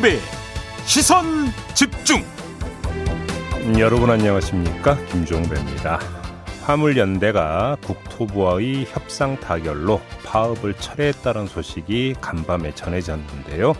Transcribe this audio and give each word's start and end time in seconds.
김종배 0.00 0.18
시선 0.86 1.24
집중. 1.74 2.24
여러분 3.78 4.10
안녕하십니까? 4.10 4.96
김종배입니다. 5.06 6.00
화물연대가 6.62 7.76
국토부와의 7.84 8.86
협상 8.86 9.38
타결로 9.38 10.00
파업을 10.24 10.74
철회했다는 10.74 11.46
소식이 11.46 12.14
간밤에 12.20 12.74
전해졌는데요. 12.74 13.74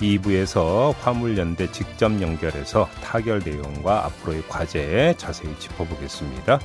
2부에서 0.00 0.94
화물연대 1.00 1.72
직접 1.72 2.12
연결해서 2.22 2.88
타결 3.02 3.42
내용과 3.44 4.06
앞으로의 4.06 4.44
과제 4.48 5.14
자세히 5.18 5.58
짚어보겠습니다. 5.58 6.60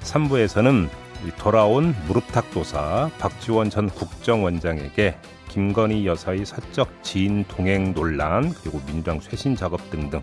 3부에서는 0.00 0.88
돌아온 1.30 1.94
무릎탁도사 2.08 3.10
박지원 3.18 3.70
전 3.70 3.88
국정원장에게 3.88 5.16
김건희 5.48 6.06
여사의 6.06 6.44
사적 6.44 7.02
지인 7.04 7.44
동행 7.44 7.94
논란 7.94 8.52
그리고 8.54 8.80
민주당 8.86 9.20
쇄신 9.20 9.54
작업 9.54 9.90
등등 9.90 10.20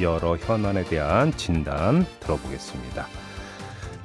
여러 0.00 0.36
현안에 0.36 0.84
대한 0.84 1.36
진단 1.36 2.06
들어보겠습니다. 2.20 3.06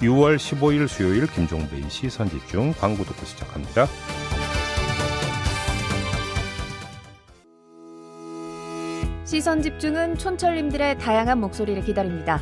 6월 0.02 0.36
15일 0.36 0.88
수요일 0.88 1.28
김종배의 1.28 1.90
시선 1.90 2.30
집중 2.30 2.74
광고 2.74 3.04
듣고 3.04 3.26
시작합니다. 3.26 3.88
시선 9.26 9.62
집중은 9.62 10.18
촌철님들의 10.18 11.00
다양한 11.00 11.40
목소리를 11.40 11.84
기다립니다. 11.84 12.42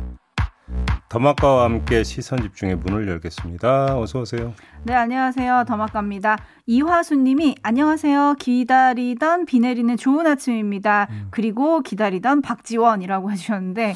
더마카와 1.11 1.65
함께 1.65 2.05
시선 2.05 2.41
집중의 2.41 2.77
문을 2.77 3.05
열겠습니다. 3.09 3.99
어서 3.99 4.21
오세요. 4.21 4.53
네, 4.83 4.93
안녕하세요. 4.93 5.65
더마카입니다. 5.67 6.37
이화수 6.67 7.15
님이 7.17 7.55
안녕하세요. 7.63 8.35
기다리던 8.39 9.45
비 9.45 9.59
내리는 9.59 9.97
좋은 9.97 10.25
아침입니다. 10.25 11.07
음. 11.11 11.27
그리고 11.29 11.81
기다리던 11.81 12.41
박지원이라고 12.41 13.29
해주셨는데 13.29 13.93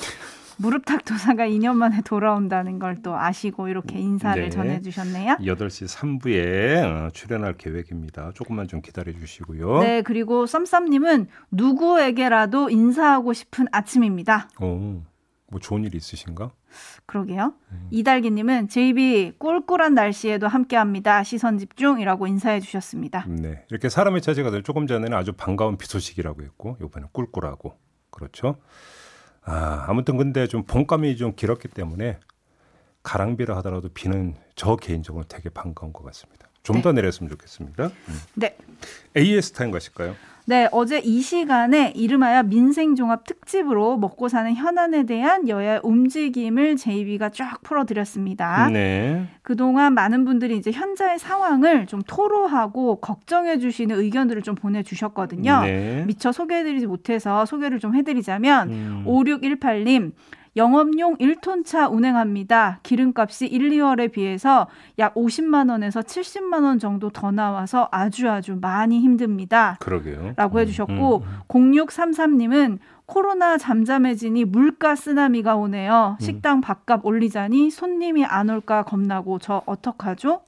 무릎탁 0.58 1.05
도사가 1.05 1.47
2년 1.47 1.75
만에 1.75 2.02
돌아온다는 2.02 2.80
걸 2.80 2.97
또 3.02 3.16
아시고 3.16 3.69
이렇게 3.69 3.97
인사를 3.97 4.41
네. 4.43 4.49
전해주셨네요. 4.49 5.36
8시 5.39 5.88
3부에 5.88 6.83
어, 6.83 7.09
출연할 7.11 7.53
계획입니다. 7.55 8.31
조금만 8.33 8.67
좀 8.67 8.81
기다려 8.81 9.13
주시고요. 9.13 9.80
네, 9.80 10.02
그리고 10.02 10.45
썸썸님은 10.47 11.27
누구에게라도 11.52 12.69
인사하고 12.69 13.31
싶은 13.31 13.67
아침입니다. 13.71 14.49
오, 14.59 15.02
뭐 15.56 15.59
좋은 15.61 15.86
일 15.86 15.95
있으신가? 15.95 16.52
그러게요. 17.06 17.53
음. 17.72 17.88
이달기님은 17.89 18.67
JB 18.67 19.36
꿀꿀한 19.38 19.94
날씨에도 19.94 20.50
함께합니다. 20.50 21.23
시선 21.23 21.58
집중이라고 21.58 22.27
인사해 22.27 22.60
주셨습니다. 22.60 23.26
네, 23.30 23.64
이렇게 23.70 23.88
사람의 23.88 24.21
차지가 24.21 24.52
조금 24.64 24.86
전에는 24.86 25.17
아주 25.17 25.32
반가운 25.32 25.77
비 25.77 25.88
소식이라고 25.88 26.44
했고 26.44 26.76
이번에 26.82 27.08
꿀꿀하고 27.14 27.73
그렇죠. 28.10 28.58
아, 29.44 29.86
아무튼 29.88 30.17
근데 30.17 30.45
좀 30.45 30.64
봄감이 30.64 31.15
좀 31.15 31.33
길었기 31.33 31.70
때문에 31.70 32.20
가랑비라 33.04 33.55
하더라도 33.58 33.88
비는 33.88 34.36
저 34.55 34.76
개인적으로 34.76 35.23
되게 35.26 35.48
반가운 35.49 35.94
것 35.94 36.04
같습니다. 36.04 36.45
좀더 36.65 36.92
네. 36.92 37.02
내렸으면 37.02 37.30
좋겠습니다. 37.30 37.86
음. 37.86 38.21
네. 38.33 38.58
AS 39.15 39.52
타임 39.52 39.71
가실까요? 39.71 40.15
네, 40.48 40.67
어제 40.71 40.99
이 40.99 41.21
시간에 41.21 41.92
이름하여 41.95 42.43
민생종합 42.43 43.26
특집으로 43.26 43.98
먹고 43.98 44.30
사는 44.30 44.53
현안에 44.53 45.03
대한 45.03 45.48
여야의 45.48 45.80
움직임을 45.81 46.76
제이비가 46.76 47.30
쫙 47.30 47.64
풀어드렸습니다. 47.64 48.70
네. 48.70 49.27
그동안 49.42 49.95
많은 49.95 50.23
분들이 50.23 50.55
이제 50.55 50.71
현재의 50.71 51.17
상황을 51.17 51.87
좀 51.87 52.03
토로하고 52.05 52.97
걱정해 52.97 53.58
주시는 53.58 53.97
의견들을 53.97 54.43
좀 54.43 54.53
보내주셨거든요. 54.53 55.61
네. 55.64 56.03
미처 56.05 56.32
소개해드리지 56.32 56.86
못해서 56.86 57.45
소개를 57.47 57.80
좀 57.80 57.95
해드리자면 57.95 58.70
음. 58.70 59.03
5618님 59.08 60.11
영업용 60.55 61.17
1톤차 61.17 61.92
운행합니다. 61.92 62.80
기름값이 62.83 63.48
1, 63.48 63.70
2월에 63.71 64.11
비해서 64.11 64.67
약 64.99 65.14
50만 65.16 65.70
원에서 65.70 66.02
70만 66.02 66.64
원 66.64 66.80
정도 66.80 67.10
더 67.10 67.32
나와서 67.32 67.89
아주 67.92 68.30
아주 68.30 68.58
많이 68.60 68.99
힘듭니다. 68.99 69.77
그러게요. 69.82 70.33
라고 70.36 70.60
해주셨고 70.60 71.17
음, 71.17 71.23
음, 71.23 71.27
음. 71.55 71.71
0633님은 71.76 72.80
코로나 73.05 73.58
잠잠해지니 73.58 74.45
물가 74.45 74.95
쓰나미가 74.95 75.55
오네요. 75.55 76.17
음. 76.20 76.23
식당 76.23 76.61
밥값 76.61 77.05
올리자니 77.05 77.70
손님이 77.70 78.26
안 78.26 78.49
올까 78.49 78.83
겁나고 78.83 79.39
저 79.39 79.61
어떡하죠? 79.65 80.42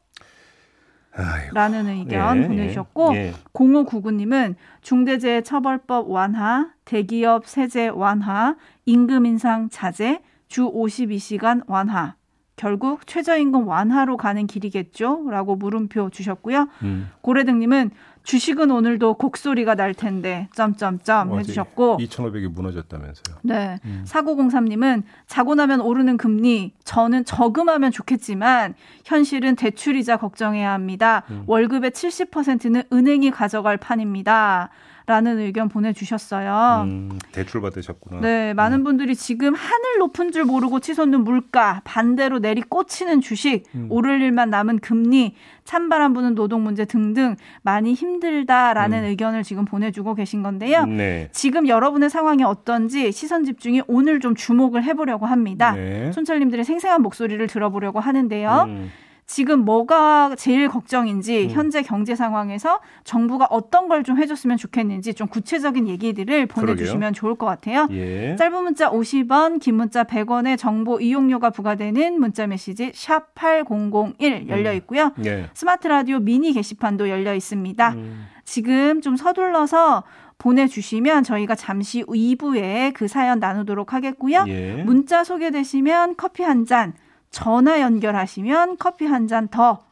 아이고. 1.18 1.54
라는 1.54 1.88
의견 1.88 2.44
예, 2.44 2.48
보내주셨고 2.48 3.16
예. 3.16 3.34
0599님은 3.54 4.56
중대재해처벌법 4.82 6.10
완화, 6.12 6.72
대기업 6.88 7.46
세제 7.46 7.90
완화, 7.90 8.56
임금 8.86 9.26
인상 9.26 9.68
자제, 9.70 10.22
주 10.48 10.72
52시간 10.72 11.62
완화. 11.68 12.16
결국 12.56 13.06
최저임금 13.06 13.68
완화로 13.68 14.18
가는 14.18 14.48
길이겠죠? 14.48 15.30
라고 15.30 15.56
물음표 15.58 16.10
주셨고요. 16.10 16.68
음. 16.84 17.10
고래등님은 17.22 17.92
주식은 18.24 18.72
오늘도 18.72 19.16
곡소리가 19.16 19.76
날 19.76 19.94
텐데 19.94 20.48
점점점 20.56 21.38
해주셨고 21.38 21.98
2,500이 21.98 22.48
무너졌다면서요. 22.52 23.38
네. 23.44 23.80
음. 23.86 24.04
4903님은 24.08 25.04
자고 25.28 25.56
나면 25.56 25.82
오르는 25.82 26.18
금리 26.18 26.74
저는 26.84 27.26
저금하면 27.26 27.92
좋겠지만 27.92 28.76
현실은 29.06 29.56
대출이자 29.56 30.18
걱정해야 30.18 30.72
합니다. 30.72 31.24
음. 31.30 31.44
월급의 31.48 31.92
70%는 31.92 32.84
은행이 32.92 33.30
가져갈 33.32 33.78
판입니다. 33.78 34.70
라는 35.08 35.40
의견 35.40 35.70
보내주셨어요. 35.70 36.84
음, 36.84 37.18
대출 37.32 37.62
받으셨구나. 37.62 38.20
네, 38.20 38.54
많은 38.54 38.80
음. 38.80 38.84
분들이 38.84 39.16
지금 39.16 39.56
하늘 39.56 40.00
높은 40.00 40.34
줄 40.34 40.44
모르고 40.44 40.82
치솟는 40.82 41.24
물가, 41.24 41.80
반대로 41.86 42.40
내리 42.40 42.62
꽂히는 42.62 43.22
주식, 43.22 43.64
음. 43.74 43.88
오를 43.90 44.22
일만 44.22 44.50
남은 44.50 44.80
금리, 44.80 45.34
찬바람 45.64 46.14
부는 46.14 46.36
노동 46.36 46.62
문제 46.62 46.84
등등 46.84 47.38
많이 47.62 47.94
힘들다라는 47.94 49.00
음. 49.00 49.04
의견을 49.06 49.44
지금 49.44 49.64
보내주고 49.64 50.14
계신 50.14 50.44
건데요. 50.44 50.86
네. 50.86 51.30
지금 51.32 51.70
여러분의 51.70 52.10
상황이 52.10 52.44
어떤지 52.44 53.14
시선 53.14 53.46
집중이 53.46 53.84
오늘 53.88 54.20
좀 54.20 54.36
주목을 54.36 54.84
해보려고 54.84 55.26
합니다. 55.26 55.72
네. 55.72 56.12
촌철님들의 56.12 56.66
생생한 56.66 57.02
목소리를 57.02 57.48
들어보려고 57.48 58.02
하는데요. 58.02 58.90
음. 59.28 59.30
지금 59.30 59.66
뭐가 59.66 60.36
제일 60.38 60.70
걱정인지 60.70 61.46
음. 61.46 61.50
현재 61.52 61.82
경제 61.84 62.16
상황에서 62.16 62.80
정부가 63.04 63.46
어떤 63.50 63.88
걸 63.90 63.98
좀 64.08 64.18
해줬으면 64.18 64.56
좋겠는지 64.58 65.14
좀 65.16 65.28
구체적인 65.28 65.88
얘기들을 65.90 66.46
보내주시면 66.46 67.00
그러게요. 67.00 67.12
좋을 67.12 67.36
것 67.36 67.46
같아요. 67.46 67.88
예. 67.92 68.36
짧은 68.38 68.64
문자 68.64 68.90
50원, 68.90 69.60
긴 69.60 69.76
문자 69.76 70.04
100원의 70.06 70.58
정보 70.58 71.00
이용료가 71.02 71.50
부과되는 71.50 72.20
문자 72.20 72.48
메시지 72.48 72.92
샵 72.94 73.34
8001 73.36 74.48
열려 74.48 74.72
음. 74.72 74.76
있고요. 74.78 75.12
음. 75.18 75.26
예. 75.26 75.50
스마트 75.54 75.88
라디오 75.88 76.20
미니 76.20 76.54
게시판도 76.54 77.10
열려 77.10 77.34
있습니다. 77.36 77.90
음. 77.96 78.28
지금 78.46 79.02
좀 79.02 79.18
서둘러서 79.18 80.04
보내주시면 80.38 81.24
저희가 81.24 81.56
잠시 81.56 82.04
2부에 82.04 82.94
그 82.94 83.08
사연 83.10 83.40
나누도록 83.40 83.94
하겠고요. 83.94 84.46
예. 84.48 84.84
문자 84.86 85.24
소개되시면 85.26 86.16
커피 86.16 86.44
한 86.44 86.64
잔, 86.66 86.94
전화 87.32 87.82
연결하시면 87.82 88.78
커피 88.78 89.06
한 89.06 89.28
잔 89.28 89.48
더 89.48 89.84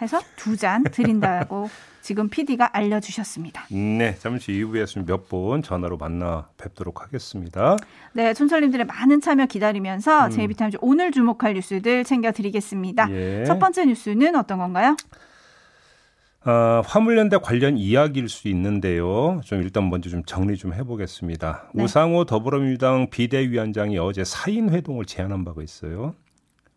해서 0.00 0.20
두 0.36 0.56
잔 0.56 0.82
드린다고 0.84 1.68
지금 2.02 2.28
PD가 2.28 2.70
알려주셨습니다. 2.76 3.66
네, 3.70 4.16
잠시 4.18 4.52
이후에 4.52 4.84
몇분 5.06 5.62
전화로 5.62 5.98
만나 5.98 6.48
뵙도록 6.56 7.00
하겠습니다. 7.02 7.76
네, 8.12 8.34
촌철님들의 8.34 8.86
많은 8.86 9.20
참여 9.20 9.46
기다리면서 9.46 10.26
음. 10.26 10.30
제이비타임즈 10.30 10.78
오늘 10.80 11.12
주목할 11.12 11.54
뉴스들 11.54 12.02
챙겨드리겠습니다. 12.02 13.08
예. 13.12 13.44
첫 13.44 13.60
번째 13.60 13.84
뉴스는 13.84 14.34
어떤 14.34 14.58
건가요? 14.58 14.96
어, 16.44 16.82
화물연대 16.84 17.36
관련 17.38 17.78
이야기일 17.78 18.28
수 18.28 18.48
있는데요. 18.48 19.40
좀 19.44 19.62
일단 19.62 19.88
먼저 19.88 20.10
좀 20.10 20.24
정리 20.24 20.56
좀 20.56 20.74
해보겠습니다. 20.74 21.68
네. 21.72 21.84
우상호 21.84 22.24
더불어민주당 22.24 23.10
비대위원장이 23.10 23.96
어제 23.98 24.24
사인 24.24 24.70
회동을 24.70 25.04
제안한 25.04 25.44
바가 25.44 25.62
있어요. 25.62 26.16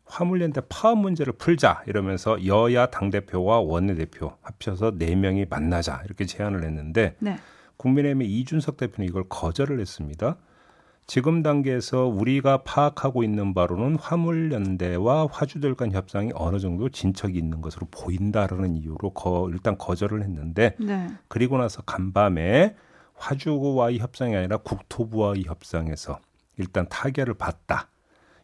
화물연대 0.06 0.62
파업 0.70 1.00
문제를 1.00 1.34
풀자 1.34 1.84
이러면서 1.88 2.46
여야 2.46 2.86
당 2.88 3.10
대표와 3.10 3.60
원내대표 3.60 4.34
합쳐서 4.42 4.92
4명이 4.92 5.50
만나자 5.50 6.02
이렇게 6.06 6.26
제안을 6.26 6.64
했는데 6.64 7.16
네. 7.20 7.38
국민의힘의 7.78 8.28
이준석 8.28 8.78
대표는 8.78 9.10
이걸 9.10 9.26
거절을 9.28 9.80
했습니다. 9.80 10.38
지금 11.08 11.44
단계에서 11.44 12.06
우리가 12.06 12.64
파악하고 12.64 13.24
있는 13.24 13.54
바로는 13.54 13.98
화물연대와 13.98 15.28
화주들 15.32 15.76
간 15.76 15.92
협상이 15.92 16.32
어느 16.34 16.58
정도 16.58 16.90
진척이 16.90 17.38
있는 17.38 17.62
것으로 17.62 17.88
보인다라는 17.92 18.76
이유로 18.76 19.12
거, 19.12 19.50
일단 19.52 19.78
거절을 19.78 20.24
했는데 20.24 20.76
네. 20.80 21.08
그리고 21.28 21.58
나서 21.58 21.84
간밤에 21.84 22.76
화주와의 23.16 24.00
협상이 24.00 24.36
아니라 24.36 24.58
국토부와의 24.58 25.44
협상에서 25.44 26.20
일단 26.58 26.88
타결을 26.90 27.36
받다 27.36 27.90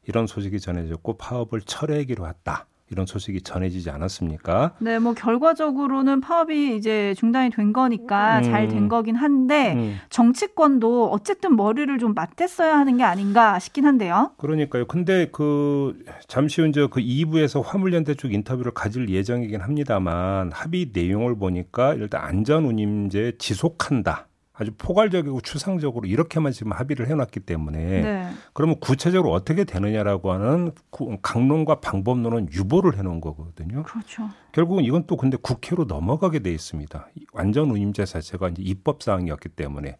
이런 0.07 0.27
소식이 0.27 0.59
전해졌고 0.59 1.17
파업을 1.17 1.61
철회하기로 1.61 2.27
했다 2.27 2.65
이런 2.91 3.05
소식이 3.05 3.41
전해지지 3.41 3.89
않았습니까? 3.89 4.73
네, 4.79 4.99
뭐 4.99 5.13
결과적으로는 5.13 6.19
파업이 6.19 6.75
이제 6.75 7.13
중단이 7.17 7.49
된 7.51 7.71
거니까 7.71 8.39
음. 8.39 8.43
잘된 8.43 8.89
거긴 8.89 9.15
한데 9.15 9.73
음. 9.75 9.97
정치권도 10.09 11.09
어쨌든 11.09 11.55
머리를 11.55 11.97
좀 11.99 12.13
맞댔어야 12.13 12.77
하는 12.77 12.97
게 12.97 13.03
아닌가 13.03 13.59
싶긴 13.59 13.85
한데요. 13.85 14.31
그러니까요. 14.37 14.85
근데 14.87 15.29
그 15.31 16.03
잠시 16.27 16.59
후 16.59 16.67
이제 16.67 16.85
그 16.91 16.99
2부에서 16.99 17.63
화물연대 17.63 18.15
쪽 18.15 18.33
인터뷰를 18.33 18.73
가질 18.73 19.07
예정이긴 19.07 19.61
합니다만 19.61 20.51
합의 20.51 20.91
내용을 20.91 21.37
보니까 21.37 21.93
일단 21.93 22.25
안전운임제 22.25 23.37
지속한다. 23.37 24.27
아주 24.61 24.71
포괄적이고 24.77 25.41
추상적으로 25.41 26.07
이렇게만 26.07 26.51
지금 26.51 26.71
합의를 26.71 27.07
해놨기 27.09 27.39
때문에 27.39 27.79
네. 28.01 28.29
그러면 28.53 28.79
구체적으로 28.79 29.33
어떻게 29.33 29.63
되느냐라고 29.63 30.31
하는 30.31 30.71
구- 30.91 31.17
강론과 31.19 31.79
방법론은 31.79 32.49
유보를 32.53 32.95
해놓은 32.97 33.21
거거든요. 33.21 33.81
그렇죠. 33.81 34.29
결국은 34.51 34.83
이건 34.83 35.05
또 35.07 35.17
근데 35.17 35.35
국회로 35.41 35.85
넘어가게 35.85 36.39
돼 36.39 36.51
있습니다. 36.51 37.07
이 37.15 37.25
완전 37.33 37.71
운임제 37.71 38.05
자체가 38.05 38.49
이제 38.49 38.61
입법 38.61 39.01
사항이었기 39.01 39.49
때문에 39.49 39.97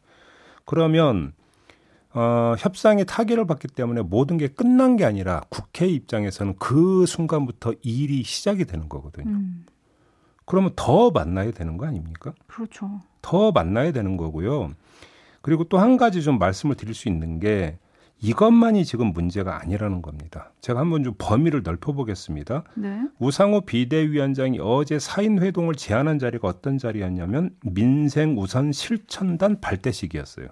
그러면 0.65 1.33
어, 2.13 2.53
협상이 2.59 3.03
타결을 3.05 3.47
받기 3.47 3.69
때문에 3.69 4.01
모든 4.03 4.37
게 4.37 4.47
끝난 4.47 4.95
게 4.95 5.05
아니라 5.05 5.41
국회 5.49 5.87
입장에서는 5.87 6.57
그 6.59 7.05
순간부터 7.07 7.73
일이 7.81 8.21
시작이 8.23 8.65
되는 8.65 8.89
거거든요. 8.89 9.27
음, 9.31 9.65
그러면 10.45 10.71
더 10.75 11.11
만나야 11.11 11.51
되는 11.51 11.77
거 11.77 11.85
아닙니까? 11.85 12.33
그렇죠. 12.47 13.01
더 13.21 13.51
만나야 13.51 13.91
되는 13.91 14.17
거고요. 14.17 14.71
그리고 15.41 15.63
또 15.65 15.77
한 15.77 15.97
가지 15.97 16.21
좀 16.21 16.37
말씀을 16.39 16.75
드릴 16.75 16.93
수 16.93 17.07
있는 17.09 17.39
게 17.39 17.77
이것만이 18.23 18.85
지금 18.85 19.07
문제가 19.13 19.59
아니라는 19.61 20.03
겁니다. 20.03 20.51
제가 20.61 20.79
한번 20.79 21.03
좀 21.03 21.15
범위를 21.17 21.63
넓혀보겠습니다. 21.63 22.63
네. 22.75 23.01
우상호 23.17 23.61
비대위원장이 23.61 24.59
어제 24.61 24.99
사인 24.99 25.41
회동을 25.41 25.73
제안한 25.73 26.19
자리가 26.19 26.47
어떤 26.47 26.77
자리였냐면 26.77 27.55
민생 27.63 28.37
우선 28.37 28.71
실천단 28.71 29.59
발대식이었어요. 29.59 30.47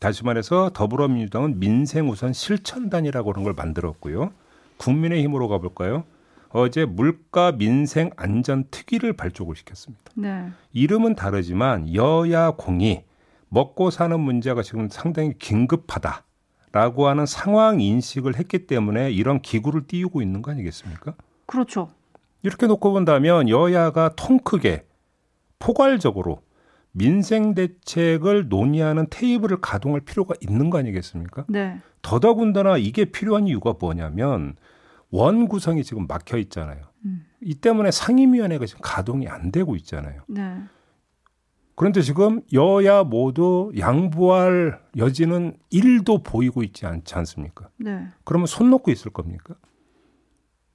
다시 0.00 0.22
말해서 0.22 0.70
더불어민주당은 0.74 1.58
민생 1.58 2.10
우선 2.10 2.34
실천단이라고 2.34 3.32
하는 3.32 3.42
걸 3.42 3.54
만들었고요. 3.54 4.30
국민의힘으로 4.76 5.48
가볼까요? 5.48 6.04
어제 6.50 6.84
물가 6.84 7.52
민생 7.52 8.10
안전 8.16 8.64
특위를 8.70 9.12
발족을 9.12 9.56
시켰습니다. 9.56 10.12
네. 10.14 10.50
이름은 10.72 11.14
다르지만 11.14 11.94
여야 11.94 12.52
공이 12.52 13.04
먹고 13.48 13.90
사는 13.90 14.18
문제가 14.18 14.62
지금 14.62 14.88
상당히 14.90 15.32
긴급하다 15.38 16.24
라고 16.72 17.08
하는 17.08 17.26
상황 17.26 17.80
인식을 17.80 18.36
했기 18.36 18.66
때문에 18.66 19.10
이런 19.10 19.40
기구를 19.40 19.86
띄우고 19.86 20.20
있는 20.22 20.42
거 20.42 20.50
아니겠습니까? 20.50 21.14
그렇죠. 21.46 21.88
이렇게 22.42 22.66
놓고 22.66 22.92
본다면 22.92 23.48
여야가 23.48 24.14
통 24.16 24.38
크게 24.38 24.84
포괄적으로 25.58 26.42
민생 26.92 27.54
대책을 27.54 28.48
논의하는 28.48 29.06
테이블을 29.10 29.60
가동할 29.60 30.00
필요가 30.00 30.34
있는 30.40 30.70
거 30.70 30.78
아니겠습니까? 30.78 31.46
네. 31.48 31.80
더더군다나 32.02 32.76
이게 32.76 33.06
필요한 33.06 33.46
이유가 33.46 33.74
뭐냐면 33.78 34.56
원 35.10 35.48
구성이 35.48 35.84
지금 35.84 36.06
막혀 36.06 36.38
있잖아요. 36.38 36.82
음. 37.04 37.24
이 37.40 37.54
때문에 37.54 37.90
상임위원회가 37.90 38.66
지금 38.66 38.80
가동이 38.82 39.28
안 39.28 39.50
되고 39.50 39.76
있잖아요. 39.76 40.22
네. 40.28 40.62
그런데 41.74 42.02
지금 42.02 42.42
여야 42.52 43.04
모두 43.04 43.70
양보할 43.78 44.80
여지는 44.96 45.56
1도 45.72 46.24
보이고 46.24 46.64
있지 46.64 46.86
않지 46.86 47.14
않습니까? 47.14 47.68
네. 47.76 48.08
그러면 48.24 48.46
손 48.46 48.68
놓고 48.70 48.90
있을 48.90 49.12
겁니까? 49.12 49.54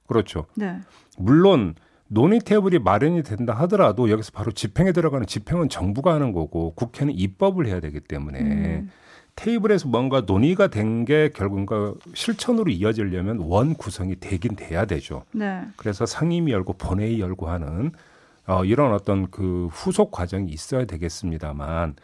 그렇죠. 0.06 0.46
네. 0.56 0.80
물론 1.18 1.74
논의 2.08 2.40
테이블이 2.40 2.78
마련이 2.78 3.22
된다 3.22 3.52
하더라도 3.52 4.08
여기서 4.08 4.30
바로 4.32 4.52
집행에 4.52 4.92
들어가는 4.92 5.26
집행은 5.26 5.68
정부가 5.68 6.14
하는 6.14 6.32
거고 6.32 6.74
국회는 6.74 7.12
입법을 7.14 7.66
해야 7.66 7.80
되기 7.80 8.00
때문에 8.00 8.40
음. 8.40 8.90
테이블에서 9.36 9.88
뭔가 9.88 10.20
논의가 10.22 10.68
된 10.68 11.04
게 11.04 11.30
결국 11.34 11.66
그 11.66 11.98
실천으로 12.14 12.70
이어지려면 12.70 13.38
원 13.38 13.74
구성이 13.74 14.16
되긴 14.18 14.56
돼야 14.56 14.84
되죠. 14.84 15.24
네. 15.32 15.62
그래서 15.76 16.06
상임위 16.06 16.52
열고 16.52 16.74
본회의 16.74 17.20
열고 17.20 17.48
하는 17.48 17.92
어, 18.46 18.64
이런 18.64 18.92
어떤 18.92 19.30
그 19.30 19.68
후속 19.72 20.10
과정이 20.10 20.50
있어야 20.50 20.84
되겠습니다만 20.84 21.96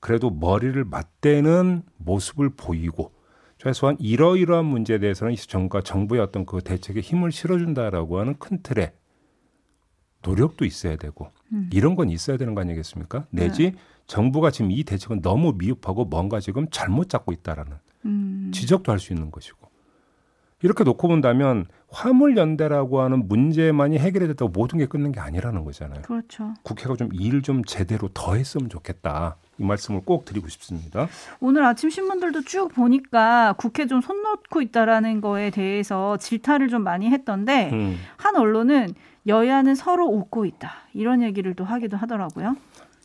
그래도 0.00 0.30
머리를 0.30 0.82
맞대는 0.84 1.82
모습을 1.98 2.50
보이고 2.50 3.12
최소한 3.58 3.96
이러이러한 3.98 4.64
문제에 4.64 4.98
대해서는 4.98 5.32
이 5.32 5.36
정부가 5.36 5.82
정부의 5.82 6.20
어떤 6.22 6.46
그 6.46 6.60
대책에 6.60 7.00
힘을 7.00 7.32
실어준다라고 7.32 8.20
하는 8.20 8.36
큰 8.38 8.62
틀에 8.62 8.92
노력도 10.22 10.64
있어야 10.64 10.96
되고 10.96 11.30
음. 11.52 11.68
이런 11.72 11.96
건 11.96 12.10
있어야 12.10 12.36
되는 12.36 12.54
거 12.54 12.60
아니겠습니까? 12.60 13.26
내지 13.30 13.74
정부가 14.08 14.50
지금 14.50 14.72
이 14.72 14.82
대책은 14.82 15.22
너무 15.22 15.54
미흡하고 15.56 16.04
뭔가 16.06 16.40
지금 16.40 16.66
잘못 16.70 17.08
잡고 17.08 17.30
있다라는 17.32 17.72
음. 18.06 18.50
지적도 18.52 18.90
할 18.90 18.98
수 18.98 19.12
있는 19.12 19.30
것이고 19.30 19.68
이렇게 20.62 20.82
놓고 20.82 21.06
본다면 21.06 21.66
화물 21.88 22.36
연대라고 22.36 23.00
하는 23.00 23.28
문제만이 23.28 23.96
해결이 23.98 24.26
됐다고 24.26 24.50
모든 24.50 24.78
게 24.78 24.86
끝난 24.86 25.12
게 25.12 25.20
아니라는 25.20 25.62
거잖아요. 25.64 26.02
그렇죠. 26.02 26.52
국회가 26.64 26.96
좀일좀 26.96 27.64
제대로 27.64 28.08
더 28.12 28.34
했으면 28.34 28.68
좋겠다. 28.68 29.36
이 29.58 29.64
말씀을 29.64 30.00
꼭 30.04 30.24
드리고 30.24 30.48
싶습니다. 30.48 31.06
오늘 31.38 31.64
아침 31.64 31.90
신문들도 31.90 32.42
쭉 32.42 32.72
보니까 32.74 33.54
국회 33.56 33.86
좀 33.86 34.00
손 34.00 34.22
놓고 34.22 34.60
있다라는 34.62 35.20
거에 35.20 35.50
대해서 35.50 36.16
질타를 36.16 36.68
좀 36.68 36.82
많이 36.82 37.08
했던데 37.08 37.70
음. 37.72 37.96
한 38.16 38.34
언론은 38.36 38.94
여야는 39.28 39.74
서로 39.76 40.06
웃고 40.08 40.44
있다 40.46 40.72
이런 40.94 41.22
얘기를 41.22 41.54
또 41.54 41.64
하기도 41.64 41.96
하더라고요. 41.96 42.56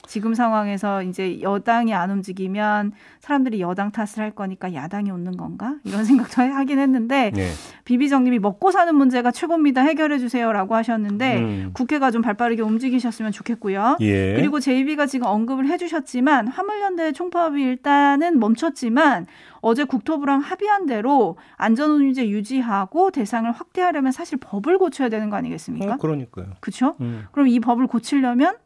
지금 0.08 0.34
상황에서 0.34 1.02
이제 1.04 1.42
여당이 1.42 1.94
안 1.94 2.12
움직이면 2.12 2.92
사람들이 3.22 3.62
여당 3.62 3.92
탓을 3.92 4.20
할 4.20 4.32
거니까 4.32 4.74
야당이 4.74 5.10
웃는 5.12 5.38
건가 5.38 5.76
이런 5.84 6.04
생각도 6.06 6.42
하긴 6.42 6.80
했는데 6.80 7.32
네. 7.34 7.50
비비정님이 7.86 8.40
먹고 8.40 8.72
사는 8.72 8.94
문제가 8.94 9.32
최고입니다 9.32 9.82
해결해 9.82 10.20
주세요라고 10.20 10.76
하셨는데 10.76 11.38
음. 11.40 11.70
국회가 11.74 12.12
좀 12.12 12.22
발빠르게 12.22 12.62
움직이셨으면 12.62 13.32
좋겠고요. 13.32 13.98
예. 14.02 14.36
그리고 14.36 14.60
제이비가 14.60 15.06
지금 15.06 15.28
언급을 15.28 15.68
해주셨지만 15.68 16.48
화물연대 16.50 17.14
총파업이 17.14 17.62
일단은 17.62 18.40
멈췄지만 18.40 19.28
어제 19.62 19.86
국토부랑 19.86 20.42
합의한 20.42 20.86
대로 20.86 21.38
안전운임제 21.56 22.28
유지하고 22.28 23.12
대상을 23.12 23.50
확대하려면 23.50 24.12
사실 24.12 24.38
법을 24.38 24.78
고쳐야 24.78 25.08
되는 25.08 25.30
거 25.30 25.38
아니겠습니까? 25.38 25.94
어, 25.94 25.98
그러니까요. 25.98 26.48
그렇죠? 26.60 26.96
음. 27.00 27.26
그럼 27.32 27.48
이 27.48 27.62
법을 27.62 27.88
고치려면 27.88 28.58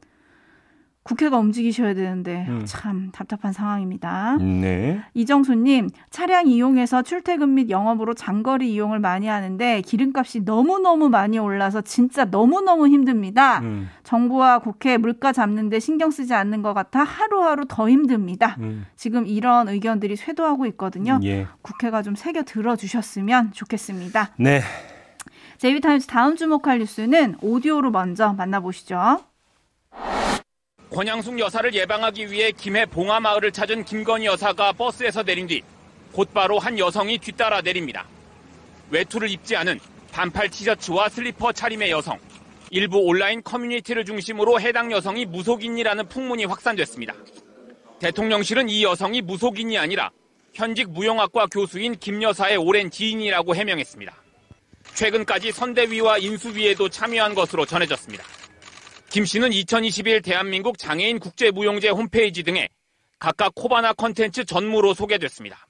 국회가 1.07 1.37
움직이셔야 1.37 1.93
되는데 1.93 2.45
음. 2.49 2.63
참 2.65 3.11
답답한 3.13 3.53
상황입니다. 3.53 4.35
네. 4.41 5.01
이정수님 5.13 5.89
차량 6.09 6.47
이용해서 6.47 7.01
출퇴근 7.01 7.53
및 7.53 7.69
영업으로 7.69 8.13
장거리 8.13 8.73
이용을 8.73 8.99
많이 8.99 9.27
하는데 9.27 9.81
기름값이 9.81 10.43
너무 10.43 10.79
너무 10.79 11.07
많이 11.07 11.39
올라서 11.39 11.81
진짜 11.81 12.25
너무 12.25 12.59
너무 12.59 12.89
힘듭니다. 12.89 13.59
음. 13.59 13.87
정부와 14.03 14.59
국회 14.59 14.97
물가 14.97 15.31
잡는데 15.31 15.79
신경 15.79 16.11
쓰지 16.11 16.33
않는 16.33 16.61
것 16.61 16.73
같아 16.73 17.05
하루하루 17.05 17.63
더 17.69 17.89
힘듭니다. 17.89 18.57
음. 18.59 18.85
지금 18.97 19.25
이런 19.25 19.69
의견들이 19.69 20.17
쇄도하고 20.17 20.65
있거든요. 20.67 21.21
예. 21.23 21.47
국회가 21.61 22.01
좀 22.01 22.15
새겨 22.15 22.43
들어주셨으면 22.43 23.53
좋겠습니다. 23.53 24.31
네. 24.37 24.61
JB타임즈 25.57 26.07
다음 26.07 26.35
주목할 26.35 26.79
뉴스는 26.79 27.37
오디오로 27.41 27.91
먼저 27.91 28.33
만나보시죠. 28.33 29.21
권양숙 30.97 31.37
여사를 31.37 31.75
예방하기 31.75 32.31
위해 32.31 32.51
김해 32.51 32.87
봉하마을을 32.87 33.51
찾은 33.51 33.85
김건희 33.85 34.25
여사가 34.25 34.73
버스에서 34.73 35.21
내린 35.21 35.45
뒤 35.45 35.61
곧바로 36.11 36.57
한 36.57 36.79
여성이 36.79 37.19
뒤따라 37.19 37.61
내립니다. 37.61 38.07
외투를 38.89 39.29
입지 39.29 39.55
않은 39.55 39.79
반팔 40.11 40.49
티셔츠와 40.49 41.09
슬리퍼 41.09 41.51
차림의 41.51 41.91
여성. 41.91 42.17
일부 42.71 42.97
온라인 42.97 43.43
커뮤니티를 43.43 44.05
중심으로 44.05 44.59
해당 44.59 44.91
여성이 44.91 45.27
무속인이라는 45.27 46.09
풍문이 46.09 46.45
확산됐습니다. 46.45 47.13
대통령실은 47.99 48.67
이 48.67 48.83
여성이 48.83 49.21
무속인이 49.21 49.77
아니라 49.77 50.09
현직 50.55 50.89
무용학과 50.89 51.45
교수인 51.45 51.99
김 51.99 52.23
여사의 52.23 52.57
오랜 52.57 52.89
지인이라고 52.89 53.53
해명했습니다. 53.53 54.15
최근까지 54.95 55.51
선대위와 55.51 56.17
인수위에도 56.17 56.89
참여한 56.89 57.35
것으로 57.35 57.67
전해졌습니다. 57.67 58.23
김 59.09 59.23
씨는 59.23 59.53
2021 59.53 60.21
대한민국 60.21 60.77
장애인 60.77 61.19
국제무용제 61.19 61.89
홈페이지 61.89 62.43
등에 62.43 62.67
각각 63.19 63.55
코바나 63.55 63.93
컨텐츠 63.93 64.43
전무로 64.43 64.93
소개됐습니다. 64.93 65.65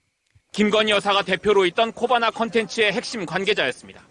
김건희 0.54 0.92
여사가 0.92 1.22
대표로 1.22 1.66
있던 1.68 1.92
코바나 1.92 2.32
컨텐츠의 2.32 2.92
핵심 2.92 3.28
관계자였습니다. 3.28 4.02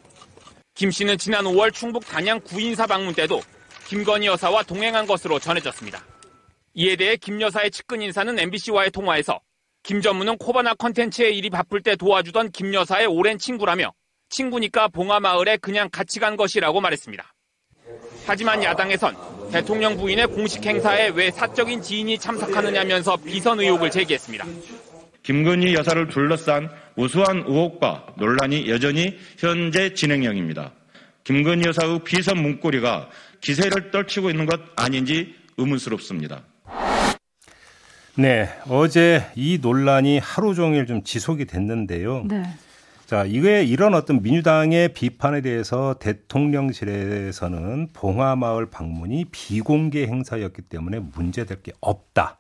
김 0.75 0.93
씨는 0.93 1.19
지난 1.19 1.45
5월 1.45 1.75
충북 1.75 2.07
단양 2.07 2.41
구인사 2.43 2.87
방문 2.87 3.15
때도 3.15 3.43
김건희 3.89 4.27
여사와 4.27 4.63
동행한 4.63 5.07
것으로 5.07 5.41
전해졌습니다. 5.41 6.05
이에 6.75 6.95
대해 6.95 7.17
김 7.17 7.41
여사의 7.41 7.73
측근 7.73 8.03
인사는 8.03 8.39
MBC와의 8.39 8.93
통화에서 8.93 9.41
김 9.83 10.03
전무는 10.03 10.39
코바나 10.39 10.75
컨텐츠의 10.75 11.37
일이 11.37 11.51
바쁠 11.51 11.83
때 11.83 11.97
도와주던 11.97 12.53
김 12.53 12.73
여사의 12.73 13.07
오랜 13.07 13.39
친구라며 13.39 13.93
친구니까 14.29 14.89
봉화마을에 14.89 15.57
그냥 15.57 15.89
같이 15.91 16.21
간 16.21 16.37
것이라고 16.37 16.81
말했습니다. 16.81 17.36
하지만 18.27 18.63
야당에선 18.63 19.15
대통령 19.53 19.97
부인의 19.97 20.27
공식 20.27 20.67
행사에 20.67 21.11
왜 21.15 21.31
사적인 21.31 21.81
지인이 21.81 22.19
참석하느냐면서 22.19 23.17
비선 23.17 23.61
의혹을 23.61 23.91
제기했습니다. 23.91 24.45
김건희 25.23 25.75
여사를 25.75 26.09
둘러싼 26.09 26.69
우수한 26.97 27.45
의혹과 27.47 28.15
논란이 28.17 28.69
여전히 28.69 29.17
현재 29.39 29.95
진행형입니다. 29.95 30.73
김건희 31.25 31.69
여사의 31.69 32.01
비선 32.05 32.43
문고리가 32.43 33.09
기세를 33.41 33.91
떨치고 33.93 34.31
있는 34.31 34.47
것 34.47 34.61
아닌지 34.75 35.35
의문스럽습니다. 35.57 36.43
네, 38.17 38.49
어제 38.69 39.27
이 39.37 39.59
논란이 39.61 40.19
하루 40.19 40.55
종일 40.55 40.87
좀 40.87 41.03
지속이 41.05 41.45
됐는데요. 41.45 42.25
네. 42.29 42.43
자, 43.07 43.25
이게 43.25 43.63
이런 43.63 43.95
어떤 43.95 44.21
민주당의 44.21 44.93
비판에 44.93 45.41
대해서 45.41 45.95
대통령실에서는 46.01 47.91
봉화마을 47.93 48.67
방문이 48.67 49.27
비공개 49.31 50.09
행사였기 50.09 50.63
때문에 50.63 50.99
문제될 50.99 51.63
게 51.63 51.71
없다. 51.81 52.39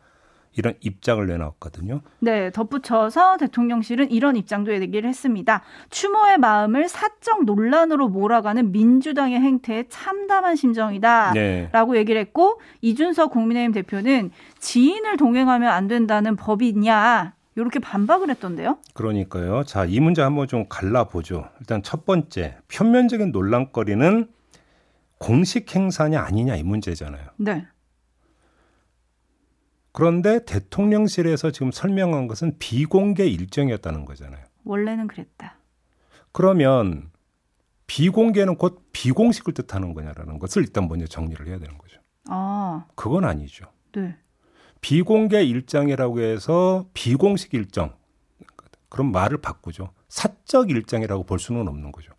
이런 0.56 0.74
입장을 0.80 1.24
내놨거든요. 1.24 2.00
네, 2.18 2.50
덧붙여서 2.50 3.36
대통령실은 3.36 4.10
이런 4.10 4.34
입장도 4.34 4.72
얘기를 4.72 5.08
했습니다. 5.08 5.62
추모의 5.90 6.38
마음을 6.38 6.88
사적 6.88 7.44
논란으로 7.44 8.08
몰아가는 8.08 8.72
민주당의 8.72 9.38
행태에 9.38 9.84
참담한 9.88 10.56
심정이다. 10.56 11.32
네. 11.34 11.68
라고 11.70 11.96
얘기를 11.96 12.20
했고, 12.20 12.58
이준석 12.80 13.30
국민의힘 13.30 13.72
대표는 13.72 14.30
지인을 14.58 15.16
동행하면 15.16 15.70
안 15.70 15.86
된다는 15.86 16.34
법이 16.34 16.68
있냐. 16.70 17.34
이렇게 17.56 17.78
반박을 17.78 18.30
했던데요. 18.30 18.78
그러니까요. 18.94 19.64
자, 19.64 19.84
이 19.86 19.98
문제 19.98 20.22
한번 20.22 20.46
좀 20.46 20.66
갈라보죠. 20.68 21.48
일단 21.60 21.82
첫 21.82 22.04
번째, 22.04 22.58
표면적인 22.68 23.32
논란거리는 23.32 24.30
공식 25.18 25.74
행사냐 25.74 26.20
아니냐 26.20 26.56
이 26.56 26.62
문제잖아요. 26.62 27.30
네. 27.38 27.66
그런데 29.92 30.44
대통령실에서 30.44 31.50
지금 31.50 31.72
설명한 31.72 32.28
것은 32.28 32.58
비공개 32.58 33.26
일정이었다는 33.26 34.04
거잖아요. 34.04 34.44
원래는 34.64 35.06
그랬다. 35.06 35.56
그러면 36.32 37.10
비공개는 37.86 38.56
곧 38.56 38.86
비공식을 38.92 39.54
뜻하는 39.54 39.94
거냐라는 39.94 40.38
것을 40.38 40.62
일단 40.62 40.86
먼저 40.88 41.06
정리를 41.06 41.46
해야 41.46 41.58
되는 41.58 41.78
거죠. 41.78 41.98
아, 42.28 42.84
그건 42.94 43.24
아니죠. 43.24 43.64
네. 43.92 44.18
비공개 44.80 45.42
일정이라고 45.42 46.20
해서 46.20 46.86
비공식 46.94 47.54
일정 47.54 47.92
그런 48.88 49.12
말을 49.12 49.38
바꾸죠. 49.38 49.90
사적 50.08 50.70
일정이라고 50.70 51.24
볼 51.24 51.38
수는 51.38 51.66
없는 51.68 51.92
거죠. 51.92 52.12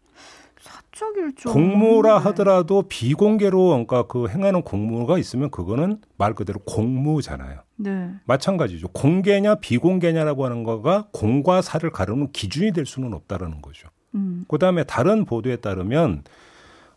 사적 0.59 1.15
일정. 1.17 1.53
공무라 1.53 2.17
네. 2.17 2.23
하더라도 2.25 2.83
비공개로 2.83 3.67
그러니까 3.69 4.03
그 4.03 4.27
행하는 4.27 4.61
공무가 4.63 5.17
있으면 5.17 5.49
그거는 5.49 6.01
말 6.17 6.33
그대로 6.33 6.59
공무잖아요. 6.59 7.61
네. 7.77 8.11
마찬가지죠. 8.25 8.89
공개냐 8.89 9.55
비공개냐라고 9.55 10.45
하는 10.45 10.63
거가 10.63 11.07
공과 11.11 11.61
사를 11.61 11.89
가르는 11.91 12.31
기준이 12.31 12.73
될 12.73 12.85
수는 12.85 13.13
없다라는 13.13 13.61
거죠. 13.61 13.87
음. 14.15 14.45
그다음에 14.47 14.83
다른 14.83 15.25
보도에 15.25 15.57
따르면 15.57 16.23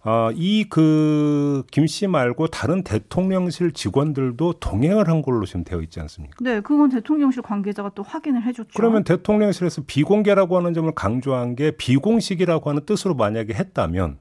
어, 0.03 0.31
이그 0.35 1.65
김 1.71 1.87
씨 1.87 2.07
말고 2.07 2.47
다른 2.47 2.83
대통령실 2.83 3.73
직원들도 3.73 4.55
동행을 4.55 5.09
한 5.09 5.21
걸로 5.21 5.45
지금 5.45 5.63
되어 5.63 5.83
있지 5.83 6.01
않습니까? 6.01 6.37
네, 6.41 6.61
그건 6.61 6.89
대통령실 6.89 7.43
관계자가 7.43 7.91
또 7.95 8.03
확인을 8.03 8.43
해줬죠. 8.45 8.71
그러면 8.77 9.05
대통령실에서 9.05 9.83
비공개라고 9.87 10.57
하는 10.57 10.73
점을 10.73 10.91
강조한 10.95 11.55
게 11.55 11.73
비공식이라고 11.73 12.71
하는 12.71 12.87
뜻으로 12.87 13.15
만약에 13.15 13.53
했다면 13.53 14.19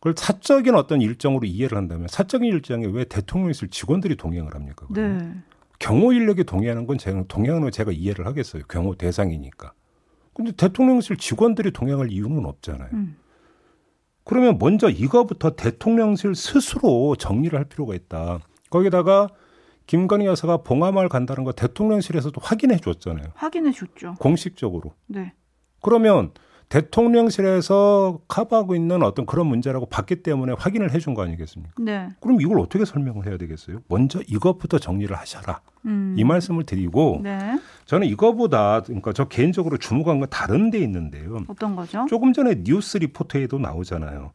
그걸 0.00 0.14
사적인 0.16 0.74
어떤 0.74 1.00
일정으로 1.00 1.46
이해를 1.46 1.78
한다면 1.78 2.08
사적인 2.08 2.52
일정에 2.52 2.86
왜 2.86 3.04
대통령실 3.04 3.68
직원들이 3.68 4.16
동행을 4.16 4.52
합니까? 4.52 4.86
그러면? 4.92 5.18
네. 5.18 5.32
경호 5.78 6.12
인력이 6.12 6.42
동행하는 6.42 6.86
건 6.86 6.98
제가 6.98 7.24
건 7.28 7.70
제가 7.70 7.92
이해를 7.92 8.26
하겠어요. 8.26 8.64
경호 8.68 8.96
대상이니까. 8.96 9.72
근데 10.34 10.50
대통령실 10.52 11.18
직원들이 11.18 11.72
동행할 11.72 12.10
이유는 12.10 12.46
없잖아요. 12.46 12.88
음. 12.94 13.16
그러면 14.24 14.58
먼저 14.58 14.88
이거부터 14.88 15.50
대통령실 15.50 16.34
스스로 16.34 17.16
정리를 17.16 17.58
할 17.58 17.64
필요가 17.64 17.94
있다. 17.94 18.38
거기다가 18.70 19.28
김건희 19.86 20.26
여사가 20.26 20.58
봉화마을 20.58 21.08
간다는 21.08 21.44
거 21.44 21.52
대통령실에서도 21.52 22.40
확인해 22.40 22.76
줬잖아요. 22.76 23.26
확인해 23.34 23.72
줬죠. 23.72 24.14
공식적으로. 24.20 24.94
네. 25.06 25.32
그러면 25.80 26.32
대통령실에서 26.72 28.20
커버하고 28.28 28.74
있는 28.74 29.02
어떤 29.02 29.26
그런 29.26 29.46
문제라고 29.46 29.84
봤기 29.84 30.22
때문에 30.22 30.54
확인을 30.58 30.92
해준 30.92 31.12
거 31.12 31.22
아니겠습니까? 31.22 31.74
네. 31.78 32.08
그럼 32.18 32.40
이걸 32.40 32.58
어떻게 32.60 32.86
설명을 32.86 33.26
해야 33.26 33.36
되겠어요? 33.36 33.80
먼저 33.88 34.20
이것부터 34.26 34.78
정리를 34.78 35.14
하셔라. 35.14 35.60
음. 35.84 36.14
이 36.16 36.24
말씀을 36.24 36.64
드리고 36.64 37.20
네. 37.22 37.60
저는 37.84 38.06
이거보다 38.06 38.80
그러니까 38.80 39.12
저 39.12 39.26
개인적으로 39.28 39.76
주목한 39.76 40.20
건 40.20 40.30
다른 40.30 40.70
데 40.70 40.78
있는데요. 40.78 41.40
어떤 41.46 41.76
거죠? 41.76 42.06
조금 42.08 42.32
전에 42.32 42.62
뉴스 42.62 42.96
리포터에도 42.96 43.58
나오잖아요. 43.58 44.32